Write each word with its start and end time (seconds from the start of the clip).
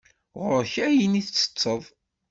Ɣur-k 0.43 0.73
ayen 0.85 1.19
i 1.19 1.21
ttetteḍ. 1.23 1.83